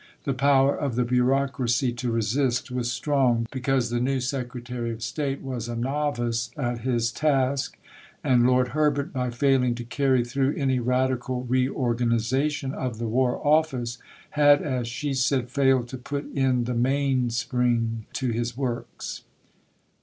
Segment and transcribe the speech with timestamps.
[0.23, 5.41] The power of the bureaucracy to resist was strong, because the new Secretary of State
[5.43, 7.77] was a novice at his task,
[8.23, 13.99] and Lord Herbert, by failing to carry through any radical reorganization of the War Office,
[14.31, 19.21] had as she said, failed to put in "the mainspring to his works."